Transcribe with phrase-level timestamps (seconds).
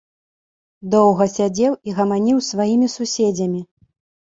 [0.93, 3.65] Доўга сядзеў і гаманіў з сваімі суседзямі.